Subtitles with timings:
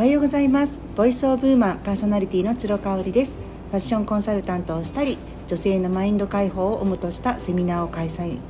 [0.00, 0.80] おはようございます。
[0.96, 3.38] ボイスオブウーマンパーソナリティの鶴香織です。
[3.68, 8.40] ファッションコンサルタントをしたり女性のマインド解放を主としたセミナーを開催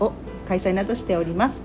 [0.00, 0.14] を
[0.46, 1.62] 開催などしております。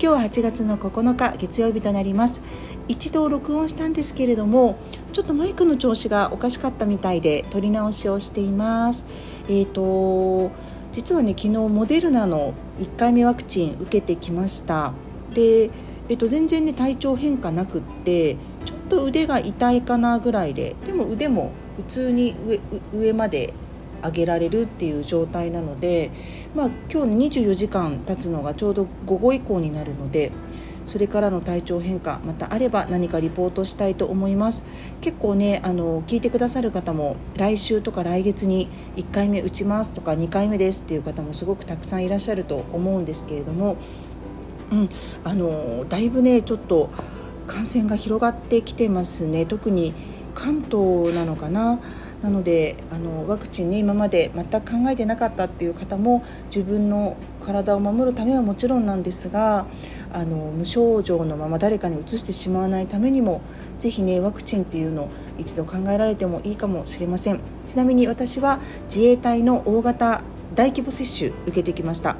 [0.00, 2.40] 日は8月の9日月曜日となります。
[2.88, 4.76] 一度録音したんですけれども
[5.12, 9.06] ちょっとマイクの調子がおかしかったみたいで撮り直しをしています。
[9.48, 10.50] えーと
[10.90, 14.92] 実はね昨日モデルナの1回目ワクチン受けてきました。
[15.32, 15.70] で
[16.10, 18.36] えっと、全然ね体調変化なくって
[18.90, 22.60] と腕が痛いかなぐらいででも腕も普通に上
[22.92, 23.54] 上まで
[24.02, 26.10] 上げられるっていう状態なので、
[26.54, 30.32] まあ、今日24時間経つのがちょうど午後以降になるので
[30.86, 34.64] それからの体調変化またあれば何かリポートしたいと思います。
[35.00, 43.76] 結構ねあの聞いてくださる方も来週とか来月に1回目打ちますとか2回目ですっていう方もすごくたくさんいらっしゃると思うんですけれども
[44.70, 44.88] うん、
[45.24, 46.90] あのだいぶねちょっと
[47.50, 49.44] 感染が広がってきてますね。
[49.44, 49.92] 特に
[50.36, 51.80] 関東なのかな。
[52.22, 59.66] なのであのワクチンね今まで全く考えてなかったっていう方も自分の体を守るためはもちろんなんですが
[60.12, 63.40] あの無症状のまま誰かにうつしてしまわないためにも
[63.78, 67.40] ぜひねワクチンっていうのを一度考えられてもいいかもしれません。
[67.66, 70.22] ちなみに私は自衛隊の大型
[70.54, 72.16] 大規模接種受けてきました。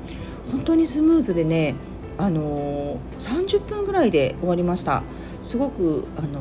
[0.50, 1.74] 本当にスムーズでね
[2.18, 5.02] あの30分ぐらいで終わりました。
[5.42, 6.40] すごくあの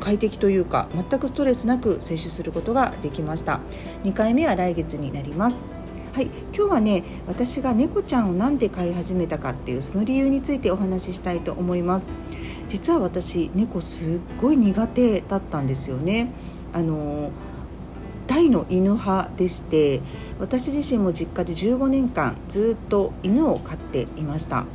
[0.00, 3.60] 快適というか全くストレスなく接種することができました。
[4.04, 5.62] 2回目は来月になります。
[6.12, 12.10] はい、今日はね私が猫ちゃんを何で飼い始めたかっていうその理由についてお話ししたいと思います。
[12.68, 16.32] 実は私猫すっごい苦手だったんですよね。
[16.72, 17.30] あの
[18.30, 20.00] 大の犬派でして
[20.38, 24.66] 私自身も実家で15年間ずっと犬を飼っていました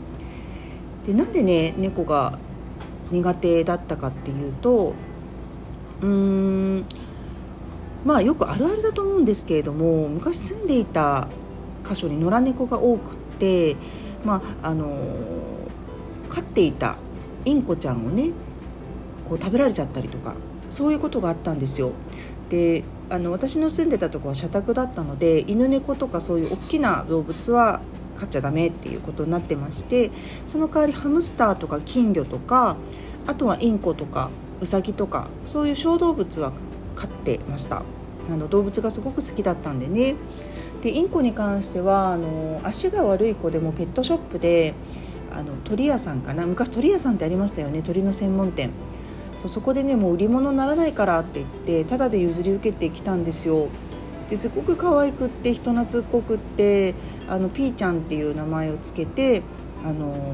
[1.06, 2.38] でなんでね猫が
[3.12, 4.94] 苦手だったかっていうと
[6.02, 6.08] うー
[6.80, 6.86] ん
[8.04, 11.30] まあよくあるあるだと思うんですけれども昔住んでいた
[11.86, 13.78] 箇所に野良猫が多くって
[14.26, 14.92] まああの
[16.28, 16.98] 飼っていた
[17.46, 18.32] インコちゃんをね
[19.30, 20.36] こう食べられちゃったりとか
[20.70, 21.94] そういうことがあったんですよ。
[22.50, 27.82] であの私の住んでたとこは社宅だったので犬猫とかそういう大きな動物は
[28.16, 30.12] 飼っちゃダメっていうことになってまして
[30.48, 32.78] その代わりハムスターとか金魚とか
[33.28, 34.30] あとはインコとか
[34.62, 36.54] ウサギとかそういう小動物は
[36.96, 37.84] 飼ってました。
[38.28, 40.16] あの動物がすごく好きだったんでね。
[40.82, 44.74] でインコに関してはあの足が悪い子でもペットショップで
[45.32, 46.48] あの鳥屋さんかな。
[46.48, 47.82] 昔鳥屋さんってありましたよね。
[47.82, 48.72] 鳥の専門店。
[49.46, 53.68] そうそこでねもう売り物にならないからって言ってタダで譲り受けてきたんですよ。
[54.28, 56.96] ですごく可愛くって人懐っこくって
[57.30, 59.44] あのピーちゃんっていう名前をつけて
[59.86, 60.34] あの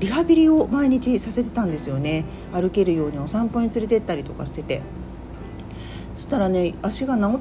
[0.00, 2.24] リハビリを毎日させてたんですよね。
[2.52, 4.82] 歩けるようにお散歩に連れてったりとかしてて。
[6.14, 7.38] そしたらね足が治っ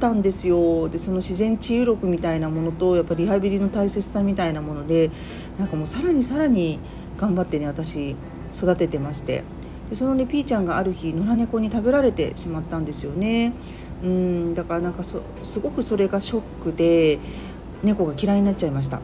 [0.00, 0.88] たんですよ。
[0.88, 5.12] でその自然治癒力みたいなものとやっぱリハビリの大切さみたいなもので
[5.60, 6.80] なんかもうさらにさらに
[7.18, 8.16] 頑張ってね私
[8.52, 9.44] 育ててまして。
[9.90, 13.52] でそのねピーちゃんがある日野良猫に食べられてしまったんですよね
[14.02, 15.20] うんだからなんかす
[15.60, 17.18] ごくそれがショックで
[17.82, 19.00] 猫が嫌いになっちゃいました。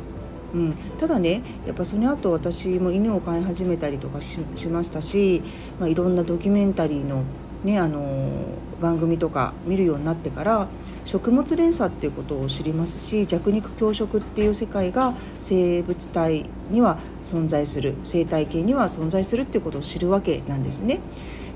[0.52, 5.42] うん、ただねやっぱその後私も犬を飼い始めたりとかしましたし、
[5.78, 7.22] まあ、いろんなドキュメンタリーの,、
[7.64, 8.46] ね、あの
[8.80, 10.68] 番組とか見るようになってから
[11.04, 21.00] 食物連鎖っていうことを知りますし弱肉強食っていう世界が生物体には存在する生態系には存在するっていうことを知るわけなんですね。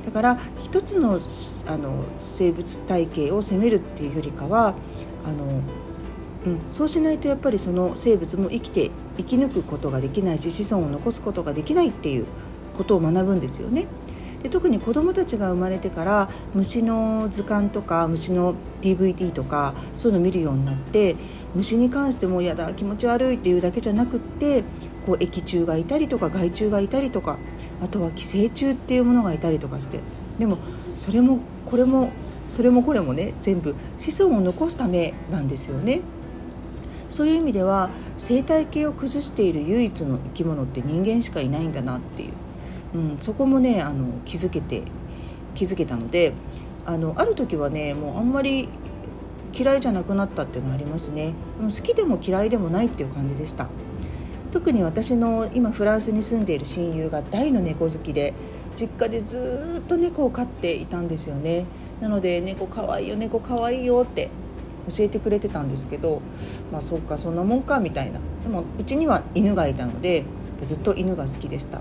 [0.05, 1.19] だから一つの
[1.67, 4.75] あの生物体系を責めるっていうよりかは
[5.25, 5.63] あの、
[6.47, 12.27] うん、そうしないとやっぱりその生物も生きて生き抜くことができないし子孫を残すことができないっていう
[12.77, 13.87] ことを学ぶんですよね。
[14.45, 21.17] で特に子どもたちが生まれてから虫の図鑑とか虫の DVD とかそういうの見るようになって
[21.55, 24.63] 虫に関しても嫌だ気持ち悪いっていうだけじゃなくって
[25.07, 27.39] こう液虫がいたりとか害虫がいたりとか
[27.83, 30.01] あとは寄生虫っていうものがいたりとかして
[30.39, 30.59] でも
[30.95, 32.11] それもこれも
[32.47, 36.03] それもこれもね全部子孫を残すためなんですよね。
[37.09, 42.33] そういう意味では生態系を崩している唯一の生き物って人間しかいないんだなっていう、
[42.95, 44.83] うん、そこもねあの気づけて
[45.55, 46.33] 気づけたので
[46.87, 48.69] あのある時はねもうあんまり
[49.57, 51.33] 嫌いじゃなくなったっていうのがありますね。
[51.61, 53.69] 好きでも嫌いでもないっていう感じでした。
[54.51, 58.35] 特に私の今フランスに住んでいる親友が大の猫好きで
[58.77, 61.67] 実家でずっと猫を飼っていたんですよね。
[62.01, 64.31] なので猫かわいいよ猫かわいいよって
[64.89, 66.21] 教えてくれてたんですけど
[66.73, 68.19] まあそっかそんなもんかみたいな。
[68.43, 70.25] でもうちには犬がいたので
[70.63, 71.81] ずっと犬が好きでした。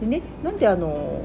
[0.00, 1.22] でねなんであの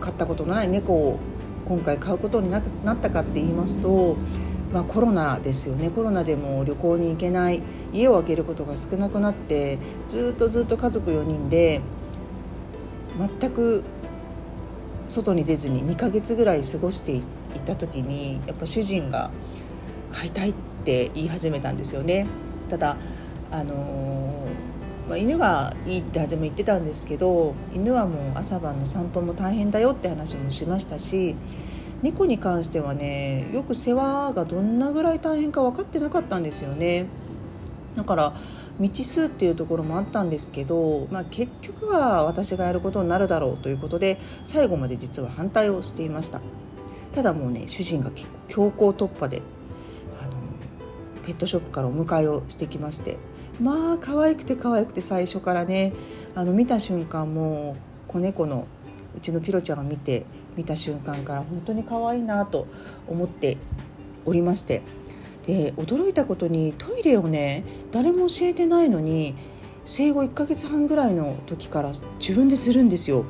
[0.00, 1.18] 飼ったことのない猫を
[1.66, 2.62] 今回買うことになっ
[2.96, 4.16] たかって言いますと、
[4.72, 7.62] まあ、コロナですよねコロナでも旅行に行けない
[7.92, 11.80] 家を空けることが少なくなってずっとずっと家族4人で
[13.40, 13.82] 全く
[15.08, 17.22] 外に出ずに2ヶ月ぐらい過ごしてい
[17.64, 19.30] た時にやっぱ主人が
[20.12, 20.54] 飼いたいっ
[20.84, 22.26] て言い始めたんですよね。
[22.68, 22.96] ただ
[23.50, 24.46] あの
[25.08, 31.36] まあ、犬がいいって初め言ってたんですけど犬はもう朝晩の散歩も大変だよって話もしましたし
[32.02, 37.06] 猫に関してはねよく世話がどんなぐらい大変か分かってなかったんですよね。
[37.96, 38.32] だから
[38.78, 46.42] 未知数っていうところもあったんですけど、まあ、結局は私がやることになるだろうということで最後まで実は反対をしていました。
[47.12, 49.40] ただもうね主人が結構強行突破で
[50.22, 50.32] あの
[51.24, 53.16] ペットショップからお迎えをしてきまして
[53.60, 55.92] まあ可愛くて可愛くて最初からね
[56.34, 57.76] あの見た瞬間も
[58.08, 58.66] 子猫の
[59.16, 60.26] うちのピロちゃんを見て
[60.56, 62.66] 見た瞬間から本当に可愛いなと
[63.08, 63.56] 思って
[64.24, 64.82] おりまして。
[65.46, 67.62] で驚いたことにトイレをね
[67.92, 69.36] 誰も教えてないのに
[69.84, 73.24] 生後1ヶ月半ぐらいの時から自分でするんですよ。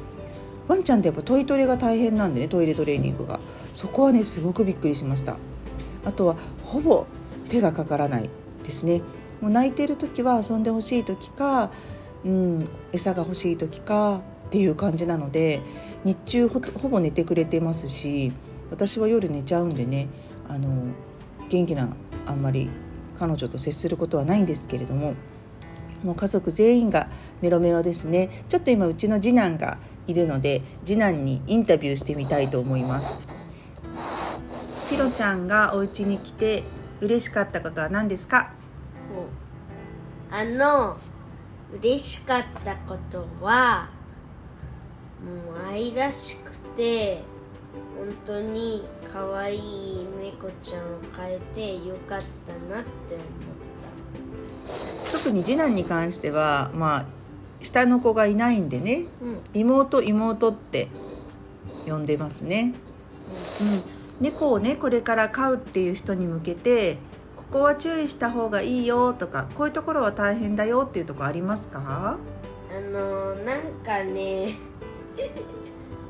[0.67, 3.39] ワンちゃんってやっぱトイトレが大変なんでねトイレトレーニングが。
[3.75, 5.37] そこはねすごくびっくりしました。
[6.07, 7.07] あとはほぼ
[7.51, 8.31] 手がかからない
[8.65, 9.03] ですね。
[9.41, 11.71] もう泣いてる時は遊んでほしい時か、
[12.25, 15.61] うん、餌が欲しい時かっていう感じなので
[16.05, 18.33] 日中ほぼ寝てくれてますし
[18.71, 20.09] 私は夜寝ちゃうんでね
[20.49, 20.69] あの
[21.49, 21.89] 元気な
[22.27, 22.71] あんまり
[23.19, 25.15] 彼女と接することはないんですけれども
[26.03, 27.09] もう家族全員が
[27.41, 28.45] メロメロですね。
[28.49, 33.17] ちょっと今うちの次男がいるので次男にインタビューしてみたいと思います。
[34.91, 36.63] ピロちゃんがお家に来て
[37.01, 38.53] 嬉しかったことは何ですか？
[40.31, 40.97] あの
[41.73, 43.89] 嬉しかったことは
[45.25, 47.23] もう愛らしくて
[47.97, 53.27] 本当に可愛い猫ちゃんを飼えてよかったなって思っ
[55.11, 55.13] た。
[55.13, 57.07] 特に次男に関してはまあ
[57.61, 60.89] 下の子がいないんでね、うん、妹妹って
[61.87, 62.75] 呼んでますね、
[63.61, 63.83] うん、うん、
[64.21, 66.99] 猫をねこれから飼うっていう人に向けて
[67.51, 72.19] ここは注意した方がいいよとかこういうところは大変だよっていうとこありますか？
[72.71, 74.57] あのなんかね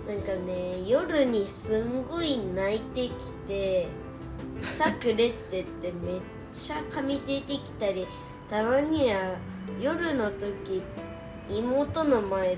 [0.08, 3.86] なんかね夜にすんごい泣いてきて
[4.62, 6.20] 「さくれ」って言ってめっ
[6.52, 8.06] ちゃ噛みついてきたり
[8.48, 9.36] たまには
[9.80, 10.82] 夜の時
[11.48, 12.56] 妹の前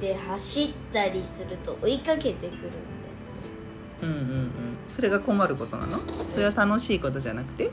[0.00, 2.78] で走ったりすると追いかけてくるんだよね。
[4.02, 4.50] うんうんうん。
[4.86, 5.98] それが困ることなの？
[6.30, 7.70] それは楽しいことじゃなくて？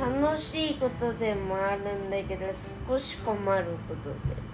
[0.00, 2.46] 楽しいことでもあるんだけど
[2.88, 4.48] 少し困ることでも。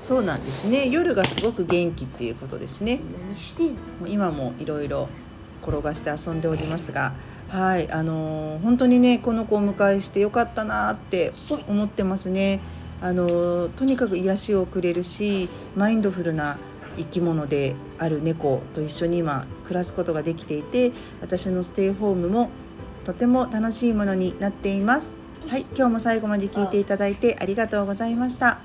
[0.00, 0.88] そうなんですね。
[0.88, 3.00] 夜がすごく元気っていうことですね。
[3.26, 4.08] 何してんの？
[4.08, 5.08] 今もいろいろ
[5.62, 7.12] 転がして遊んでおりますが
[7.48, 11.32] はいあのー、本当にねこの子をお迎えしてよかったなって
[11.68, 12.60] 思ってますね。
[13.00, 16.56] あのー、とにかく癒しをくれるしマインドフルな
[16.96, 22.50] 生き物である猫と一緒に今暮らすことができていて私のステイホームも
[23.04, 25.22] とても楽しいものになっています。
[25.48, 28.58] はい今日も最後まで聞いていただいてありがとうございました